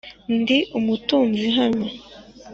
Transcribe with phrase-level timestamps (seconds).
[0.39, 1.85] Ndi umutunzi hano